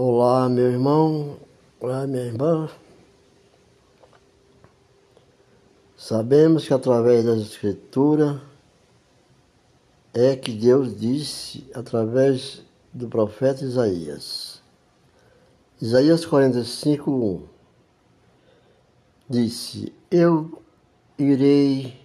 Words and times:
Olá, 0.00 0.48
meu 0.48 0.70
irmão, 0.70 1.36
olá, 1.80 2.06
minha 2.06 2.22
irmã. 2.22 2.70
Sabemos 5.96 6.68
que 6.68 6.72
através 6.72 7.24
da 7.24 7.34
Escritura 7.34 8.40
é 10.14 10.36
que 10.36 10.52
Deus 10.52 10.96
disse 10.96 11.68
através 11.74 12.62
do 12.94 13.08
profeta 13.08 13.64
Isaías. 13.64 14.62
Isaías 15.82 16.24
45, 16.24 17.10
1 17.10 17.42
disse: 19.28 19.92
Eu 20.12 20.62
irei 21.18 22.00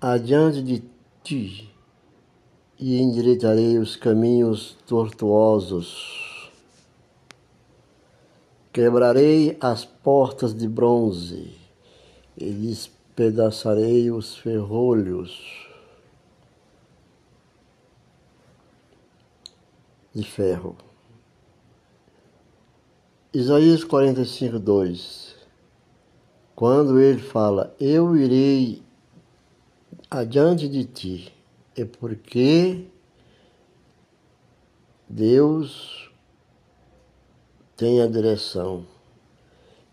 adiante 0.00 0.62
de 0.62 0.82
ti 1.22 1.71
e 2.78 3.00
endireitarei 3.00 3.78
os 3.78 3.96
caminhos 3.96 4.76
tortuosos. 4.86 6.50
Quebrarei 8.72 9.56
as 9.60 9.84
portas 9.84 10.54
de 10.54 10.66
bronze 10.66 11.54
e 12.36 12.50
despedaçarei 12.50 14.10
os 14.10 14.36
ferrolhos 14.36 15.68
de 20.14 20.24
ferro. 20.24 20.76
Isaías 23.34 23.82
45, 23.84 24.58
2 24.58 25.36
Quando 26.54 26.98
ele 26.98 27.20
fala, 27.20 27.74
eu 27.80 28.16
irei 28.16 28.82
adiante 30.10 30.68
de 30.68 30.84
ti 30.84 31.41
é 31.76 31.84
porque 31.84 32.86
Deus 35.08 36.10
tem 37.76 38.00
a 38.00 38.06
direção 38.06 38.86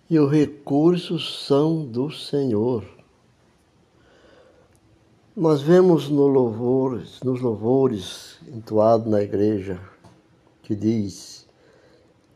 e 0.09 0.19
os 0.19 0.31
recursos 0.31 1.45
são 1.45 1.85
do 1.85 2.11
Senhor. 2.11 2.83
Nós 5.35 5.61
vemos 5.61 6.09
no 6.09 6.27
louvores, 6.27 7.21
nos 7.21 7.39
louvores 7.39 8.39
entoados 8.47 9.07
na 9.07 9.21
igreja 9.21 9.79
que 10.63 10.75
diz: 10.75 11.47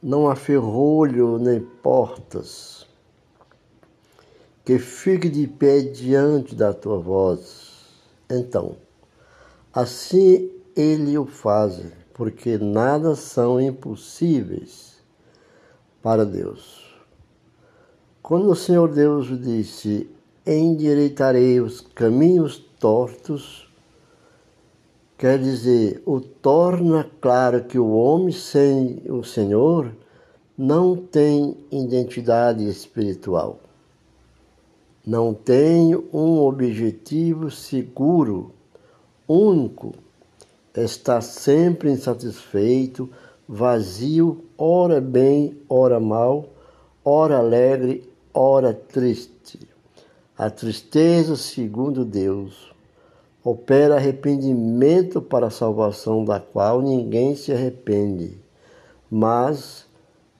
Não 0.01 0.29
há 0.29 0.35
ferrolho 0.35 1.37
nem 1.37 1.59
portas 1.59 2.87
que 4.63 4.79
fique 4.79 5.27
de 5.27 5.45
pé 5.45 5.81
diante 5.81 6.55
da 6.55 6.73
tua 6.73 6.97
voz. 6.97 7.71
Então, 8.29 8.77
Assim 9.73 10.51
ele 10.75 11.17
o 11.17 11.25
faz, 11.25 11.81
porque 12.13 12.59
nada 12.59 13.15
são 13.15 13.59
impossíveis 13.59 15.01
para 15.99 16.23
Deus. 16.23 16.93
Quando 18.21 18.51
o 18.51 18.55
Senhor 18.55 18.93
Deus 18.93 19.27
disse: 19.41 20.07
Endireitarei 20.45 21.59
os 21.59 21.81
caminhos 21.81 22.59
tortos, 22.79 23.67
quer 25.17 25.39
dizer, 25.39 26.03
o 26.05 26.21
torna 26.21 27.09
claro 27.19 27.63
que 27.63 27.79
o 27.79 27.89
homem 27.93 28.31
sem 28.31 29.01
o 29.09 29.23
Senhor 29.23 29.91
não 30.55 30.95
tem 30.95 31.57
identidade 31.71 32.69
espiritual, 32.69 33.59
não 35.03 35.33
tem 35.33 35.95
um 36.13 36.37
objetivo 36.41 37.49
seguro 37.49 38.51
único, 39.27 39.93
está 40.75 41.21
sempre 41.21 41.91
insatisfeito, 41.91 43.09
vazio, 43.47 44.43
ora 44.57 44.99
bem, 44.99 45.57
ora 45.69 45.99
mal, 45.99 46.49
ora 47.03 47.37
alegre, 47.37 48.09
ora 48.33 48.73
triste. 48.73 49.59
A 50.37 50.49
tristeza, 50.49 51.35
segundo 51.35 52.03
Deus, 52.03 52.73
opera 53.43 53.95
arrependimento 53.95 55.21
para 55.21 55.47
a 55.47 55.51
salvação 55.51 56.25
da 56.25 56.39
qual 56.39 56.81
ninguém 56.81 57.35
se 57.35 57.51
arrepende, 57.51 58.37
mas 59.11 59.85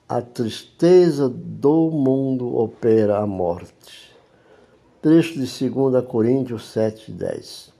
a 0.08 0.20
tristeza 0.20 1.28
do 1.28 1.90
mundo 1.90 2.56
opera 2.56 3.18
a 3.18 3.26
morte. 3.26 4.14
Trecho 5.00 5.34
de 5.34 5.68
2 5.70 6.04
Coríntios 6.06 6.66
7, 6.70 7.12
10. 7.12 7.73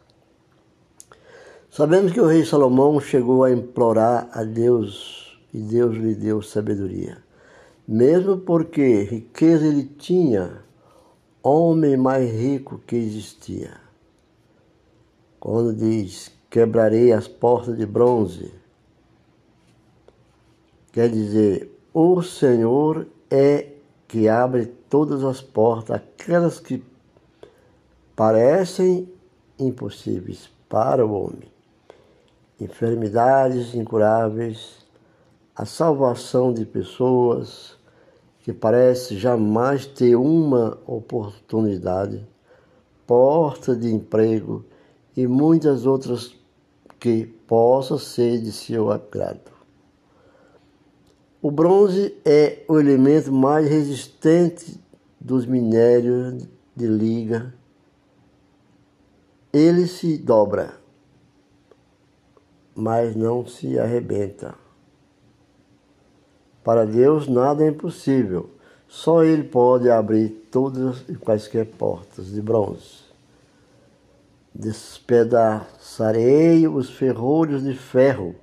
Sabemos 1.77 2.13
que 2.13 2.21
o 2.21 2.29
rei 2.29 2.45
Salomão 2.45 3.01
chegou 3.01 3.43
a 3.43 3.51
implorar 3.51 4.29
a 4.31 4.45
Deus 4.45 5.37
e 5.53 5.59
Deus 5.59 5.97
lhe 5.97 6.15
deu 6.15 6.41
sabedoria. 6.41 7.19
Mesmo 7.85 8.39
porque 8.39 9.03
riqueza 9.03 9.67
ele 9.67 9.83
tinha, 9.83 10.63
homem 11.43 11.97
mais 11.97 12.31
rico 12.31 12.81
que 12.87 12.95
existia. 12.95 13.73
Quando 15.41 15.75
diz: 15.75 16.31
Quebrarei 16.49 17.13
as 17.13 17.27
portas 17.27 17.77
de 17.77 17.85
bronze, 17.85 18.55
quer 20.93 21.09
dizer, 21.11 21.77
o 21.93 22.23
Senhor 22.23 23.05
é 23.29 23.73
que 24.07 24.29
abre 24.29 24.67
todas 24.89 25.25
as 25.25 25.41
portas, 25.41 25.97
aquelas 25.97 26.61
que 26.61 26.85
parecem 28.15 29.09
impossíveis 29.59 30.49
para 30.69 31.05
o 31.05 31.13
homem 31.13 31.54
enfermidades 32.61 33.75
incuráveis, 33.75 34.85
a 35.55 35.65
salvação 35.65 36.53
de 36.53 36.65
pessoas 36.65 37.77
que 38.41 38.53
parece 38.53 39.17
jamais 39.17 39.87
ter 39.87 40.17
uma 40.17 40.79
oportunidade, 40.87 42.27
porta 43.07 43.75
de 43.75 43.93
emprego 43.93 44.65
e 45.17 45.27
muitas 45.27 45.87
outras 45.87 46.37
que 47.01 47.27
possa 47.47 47.99
ser 47.99 48.41
de 48.41 48.53
seu 48.53 48.91
agrado. 48.91 49.53
O 51.41 51.51
bronze 51.51 52.17
é 52.25 52.65
o 52.69 52.79
elemento 52.79 53.33
mais 53.33 53.69
resistente 53.69 54.81
dos 55.21 55.47
minérios 55.47 56.47
de 56.75 56.87
liga. 56.87 57.55
Ele 59.53 59.87
se 59.87 60.17
dobra 60.17 60.84
mas 62.75 63.15
não 63.15 63.47
se 63.47 63.79
arrebenta. 63.79 64.55
Para 66.63 66.85
Deus 66.85 67.27
nada 67.29 67.65
é 67.65 67.69
impossível. 67.69 68.51
Só 68.89 69.23
Ele 69.23 69.45
pode 69.45 69.91
abrir 69.91 70.31
todas 70.51 71.05
e 71.09 71.15
quaisquer 71.15 71.67
portas 71.67 72.33
de 72.33 72.41
bronze. 72.41 73.05
Despedaçarei 74.55 76.67
os 76.69 76.91
ferrolhos 76.91 77.63
de 77.63 77.75
ferro. 77.75 78.35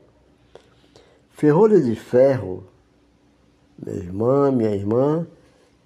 Ferrolho 1.29 1.81
de 1.81 1.95
ferro, 1.95 2.65
minha 3.83 3.97
irmã, 3.97 4.51
minha 4.51 4.75
irmã, 4.75 5.25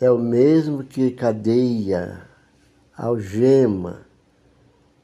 é 0.01 0.11
o 0.11 0.17
mesmo 0.17 0.83
que 0.83 1.11
cadeia, 1.11 2.27
algema. 2.97 4.01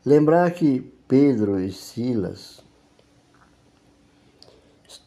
Lembrar 0.05 0.51
que 0.51 0.81
Pedro 1.07 1.57
e 1.59 1.71
Silas 1.71 2.61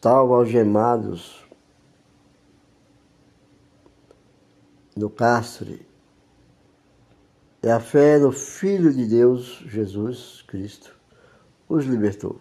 estavam 0.05 0.35
algemados 0.35 1.43
no 4.95 5.09
cárcere. 5.09 5.83
É 7.63 7.71
a 7.71 7.79
fé 7.79 8.19
no 8.19 8.31
Filho 8.31 8.93
de 8.93 9.03
Deus, 9.03 9.63
Jesus 9.65 10.43
Cristo, 10.43 10.95
os 11.67 11.85
libertou. 11.85 12.39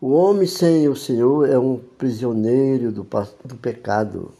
O 0.00 0.12
homem 0.12 0.46
sem 0.46 0.88
o 0.88 0.96
Senhor 0.96 1.46
é 1.46 1.58
um 1.58 1.76
prisioneiro 1.76 2.90
do, 2.90 3.06
do 3.44 3.56
pecado, 3.56 4.32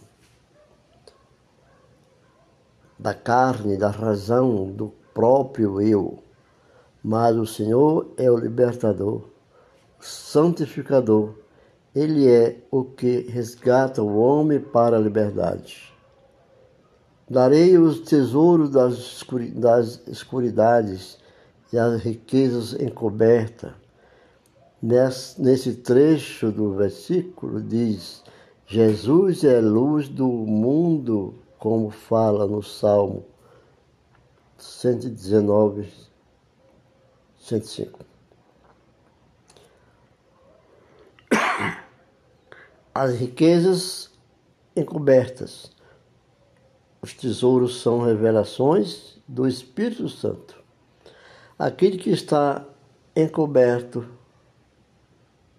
da 2.99 3.13
carne, 3.13 3.77
da 3.77 3.91
razão, 3.91 4.73
do 4.73 4.91
próprio 5.13 5.83
eu. 5.83 6.25
Mas 7.05 7.37
o 7.37 7.45
Senhor 7.45 8.15
é 8.17 8.31
o 8.31 8.39
libertador 8.39 9.30
santificador. 10.01 11.35
Ele 11.95 12.29
é 12.29 12.57
o 12.71 12.85
que 12.85 13.21
resgata 13.23 14.03
o 14.03 14.19
homem 14.19 14.61
para 14.61 14.97
a 14.97 15.01
liberdade. 15.01 15.93
Darei 17.29 17.79
os 17.79 18.01
tesouros 18.01 18.71
das 18.71 20.01
escuridades 20.09 21.19
e 21.73 21.79
as 21.79 22.01
riquezas 22.01 22.73
encobertas. 22.75 23.73
Nesse 24.83 25.75
trecho 25.75 26.51
do 26.51 26.75
versículo 26.75 27.61
diz: 27.61 28.23
Jesus 28.67 29.45
é 29.45 29.61
luz 29.61 30.09
do 30.09 30.27
mundo, 30.27 31.35
como 31.59 31.91
fala 31.91 32.47
no 32.47 32.63
Salmo 32.63 33.25
119, 34.57 35.89
105. 37.39 38.10
As 42.95 43.15
riquezas 43.15 44.11
encobertas. 44.75 45.71
Os 47.03 47.15
tesouros 47.15 47.81
são 47.81 48.01
revelações 48.01 49.17
do 49.27 49.47
Espírito 49.47 50.09
Santo. 50.09 50.63
Aquele 51.59 51.99
que 51.99 52.11
está 52.11 52.65
encoberto, 53.15 54.07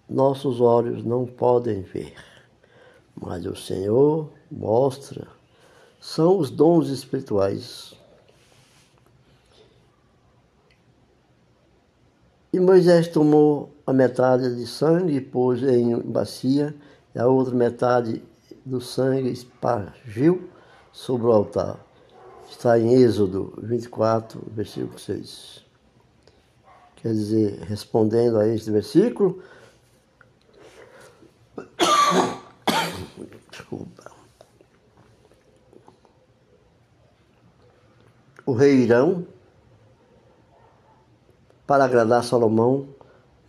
nossos 0.08 0.60
olhos 0.60 1.04
não 1.04 1.26
podem 1.26 1.82
ver, 1.82 2.14
mas 3.14 3.46
o 3.46 3.56
Senhor 3.56 4.30
mostra. 4.50 5.26
São 6.00 6.38
os 6.38 6.50
dons 6.50 6.88
espirituais. 6.88 7.94
E 12.52 12.60
Moisés 12.60 13.08
tomou 13.08 13.70
a 13.86 13.92
metade 13.92 14.54
de 14.56 14.66
sangue 14.66 15.16
e 15.16 15.20
pôs 15.20 15.62
em 15.62 15.98
bacia, 16.00 16.74
e 17.14 17.18
a 17.18 17.26
outra 17.26 17.54
metade 17.54 18.22
do 18.64 18.80
sangue 18.80 19.30
espargiu 19.30 20.48
sobre 20.92 21.26
o 21.26 21.32
altar. 21.32 21.78
Está 22.48 22.78
em 22.78 22.94
Êxodo 22.94 23.54
24, 23.58 24.42
versículo 24.48 24.98
6. 24.98 25.64
Quer 26.96 27.12
dizer, 27.12 27.60
respondendo 27.62 28.38
a 28.38 28.46
este 28.46 28.70
versículo, 28.70 29.42
desculpa. 33.50 34.12
O 38.44 38.52
rei 38.52 38.74
Irão 38.74 39.26
para 41.72 41.84
agradar 41.84 42.22
Salomão, 42.22 42.86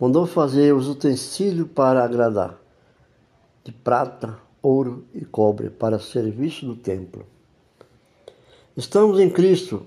mandou 0.00 0.26
fazer 0.26 0.74
os 0.74 0.88
utensílios 0.88 1.68
para 1.68 2.02
agradar, 2.02 2.58
de 3.64 3.72
prata, 3.72 4.38
ouro 4.62 5.04
e 5.14 5.24
cobre, 5.24 5.70
para 5.70 5.98
serviço 5.98 6.66
do 6.66 6.76
templo. 6.76 7.26
Estamos 8.76 9.18
em 9.18 9.30
Cristo, 9.30 9.86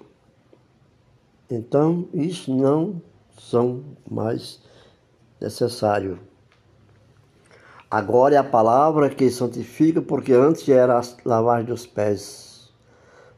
então 1.50 2.08
isso 2.14 2.54
não 2.54 3.02
são 3.38 3.84
mais 4.10 4.60
necessário. 5.40 6.20
Agora 7.90 8.36
é 8.36 8.38
a 8.38 8.44
palavra 8.44 9.10
que 9.10 9.30
santifica, 9.30 10.02
porque 10.02 10.34
antes 10.34 10.68
era 10.68 11.00
a 11.00 11.04
lavagem 11.24 11.68
dos 11.68 11.86
pés, 11.86 12.70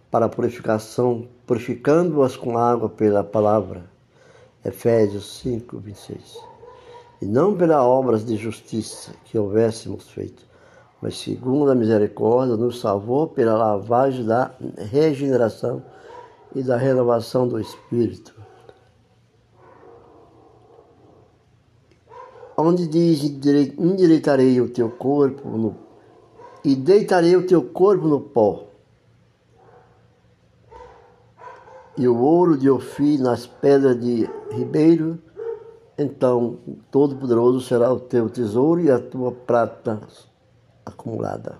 para 0.09 0.29
purificação, 0.29 1.27
purificando-as 1.45 2.35
com 2.35 2.57
água 2.57 2.89
pela 2.89 3.23
palavra 3.23 3.89
Efésios 4.65 5.39
5, 5.39 5.77
26. 5.79 6.48
E 7.21 7.25
não 7.25 7.55
pelas 7.55 7.83
obras 7.83 8.25
de 8.25 8.35
justiça 8.37 9.11
que 9.25 9.37
houvéssemos 9.37 10.09
feito, 10.09 10.45
mas 11.01 11.17
segundo 11.17 11.71
a 11.71 11.75
misericórdia, 11.75 12.55
nos 12.55 12.79
salvou 12.79 13.27
pela 13.27 13.57
lavagem 13.57 14.25
da 14.25 14.51
regeneração 14.77 15.83
e 16.55 16.63
da 16.63 16.77
renovação 16.77 17.47
do 17.47 17.59
Espírito. 17.59 18.33
Onde 22.57 22.87
diz: 22.87 23.23
endireitarei 23.23 24.59
o 24.59 24.69
teu 24.69 24.89
corpo 24.89 25.47
no, 25.49 25.75
e 26.63 26.75
deitarei 26.75 27.35
o 27.35 27.45
teu 27.45 27.63
corpo 27.63 28.07
no 28.07 28.19
pó 28.19 28.69
e 31.99 32.07
o 32.07 32.17
ouro 32.17 32.57
de 32.57 32.69
Ofir 32.69 33.19
nas 33.19 33.45
pedras 33.45 33.99
de 33.99 34.25
ribeiro, 34.51 35.19
então 35.99 36.57
Todo-Poderoso 36.89 37.59
será 37.59 37.91
o 37.91 37.99
teu 37.99 38.29
tesouro 38.29 38.79
e 38.79 38.89
a 38.89 38.97
tua 38.97 39.33
prata 39.33 39.99
acumulada. 40.85 41.57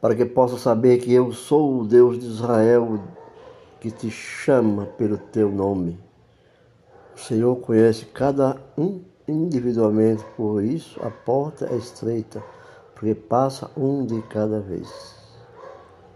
Para 0.00 0.14
que 0.14 0.24
possa 0.24 0.56
saber 0.56 0.98
que 0.98 1.12
eu 1.12 1.32
sou 1.32 1.80
o 1.80 1.84
Deus 1.84 2.18
de 2.20 2.26
Israel 2.26 3.00
que 3.80 3.90
te 3.90 4.08
chama 4.10 4.86
pelo 4.86 5.18
teu 5.18 5.50
nome. 5.50 5.98
O 7.16 7.18
Senhor 7.18 7.56
conhece 7.56 8.06
cada 8.06 8.56
um 8.76 9.00
individualmente, 9.26 10.24
por 10.36 10.62
isso 10.62 11.00
a 11.04 11.10
porta 11.10 11.66
é 11.66 11.76
estreita, 11.76 12.40
porque 12.94 13.14
passa 13.14 13.68
um 13.76 14.06
de 14.06 14.22
cada 14.22 14.60
vez. 14.60 14.88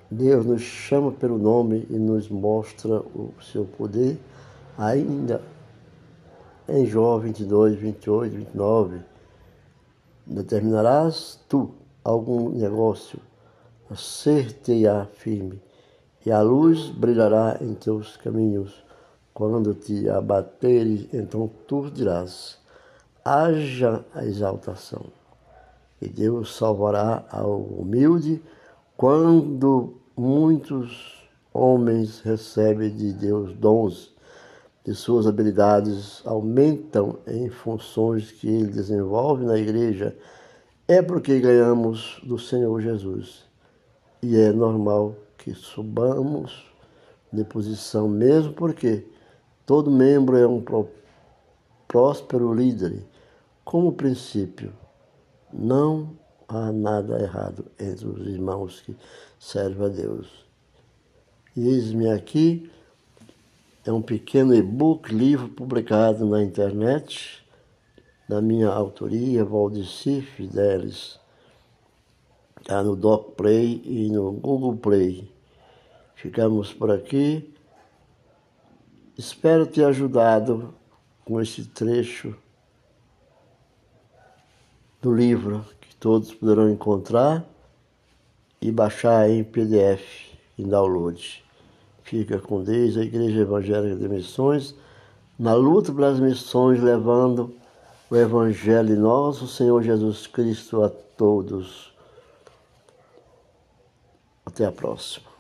Deus 0.09 0.47
nos 0.47 0.63
chama 0.63 1.11
pelo 1.11 1.39
nome 1.39 1.87
e 1.91 1.95
nos 1.95 2.29
mostra 2.29 3.01
o 3.01 3.33
seu 3.41 3.65
poder 3.65 4.21
ainda 4.79 5.41
em 6.69 6.87
Jó 6.87 7.19
22, 7.19 7.77
28, 7.77 8.37
29. 8.37 9.01
Determinarás 10.27 11.41
tu 11.49 11.71
algum 12.05 12.51
negócio, 12.51 13.19
ser-te-á 13.95 15.07
firme, 15.07 15.61
e 16.25 16.31
a 16.31 16.41
luz 16.41 16.89
brilhará 16.91 17.59
em 17.61 17.75
teus 17.75 18.17
caminhos. 18.17 18.85
Quando 19.35 19.75
te 19.75 20.09
abateres, 20.09 21.09
então 21.13 21.51
tu 21.67 21.91
dirás: 21.91 22.59
haja 23.25 24.05
a 24.15 24.25
exaltação. 24.25 25.07
E 26.01 26.09
Deus 26.09 26.55
salvará 26.57 27.25
ao 27.31 27.61
humilde 27.61 28.43
quando 28.97 29.95
muitos 30.17 31.29
homens 31.53 32.21
recebem 32.21 32.95
de 32.95 33.13
Deus 33.13 33.55
dons 33.55 34.12
de 34.85 34.95
suas 34.95 35.27
habilidades 35.27 36.23
aumentam 36.27 37.19
em 37.27 37.49
funções 37.49 38.33
que 38.33 38.49
ele 38.49 38.67
desenvolve 38.67 39.45
na 39.45 39.57
igreja, 39.57 40.17
é 40.89 41.01
porque 41.01 41.39
ganhamos 41.39 42.21
do 42.25 42.39
Senhor 42.39 42.81
Jesus. 42.81 43.45
E 44.23 44.37
é 44.37 44.53
normal 44.53 45.15
que 45.39 45.55
subamos 45.55 46.67
de 47.33 47.45
posição, 47.45 48.09
mesmo 48.09 48.53
porque 48.53 49.07
todo 49.65 49.91
membro 49.91 50.37
é 50.37 50.47
um 50.47 50.63
próspero 51.89 52.53
líder. 52.53 53.05
Como 53.65 53.93
princípio, 53.93 54.73
não 55.53 56.11
há 56.49 56.73
nada 56.73 57.21
errado 57.21 57.65
entre 57.79 58.07
os 58.07 58.27
irmãos 58.27 58.81
que 58.81 58.95
servem 59.39 59.87
a 59.87 59.89
Deus. 59.89 60.45
E 61.57 61.69
eis-me 61.69 62.11
aqui, 62.11 62.71
é 63.85 63.93
um 63.93 64.03
pequeno 64.03 64.55
e-book, 64.55 65.13
livro 65.13 65.49
publicado 65.49 66.27
na 66.27 66.43
internet, 66.43 67.45
da 68.29 68.41
minha 68.41 68.69
autoria, 68.69 69.45
Valdeci 69.45 70.23
Fidelis. 70.23 71.19
Está 72.61 72.83
no 72.83 72.95
Doc 72.95 73.35
Play 73.35 73.83
e 73.85 74.09
no 74.11 74.33
Google 74.33 74.77
Play. 74.77 75.31
Ficamos 76.15 76.73
por 76.73 76.91
aqui. 76.91 77.53
Espero 79.19 79.67
ter 79.67 79.85
ajudado 79.85 80.73
com 81.25 81.41
esse 81.41 81.65
trecho 81.65 82.37
do 85.01 85.13
livro 85.13 85.65
todos 86.03 86.35
poderão 86.35 86.69
encontrar 86.69 87.49
e 88.61 88.73
baixar 88.73 89.31
em 89.31 89.45
PDF 89.45 90.03
em 90.59 90.67
download. 90.67 91.45
Fica 92.03 92.39
com 92.39 92.63
Deus, 92.63 92.97
a 92.97 93.03
Igreja 93.03 93.41
Evangélica 93.41 93.97
de 93.97 94.09
Missões, 94.09 94.75
na 95.39 95.55
luta 95.55 95.93
pelas 95.93 96.21
missões, 96.21 96.81
levando 96.83 97.55
o 98.11 98.17
Evangelho 98.17 98.99
nosso 98.99 99.47
Senhor 99.47 99.83
Jesus 99.83 100.27
Cristo 100.27 100.83
a 100.83 100.91
todos. 100.91 101.93
Até 104.45 104.67
a 104.67 104.73
próxima. 104.73 105.32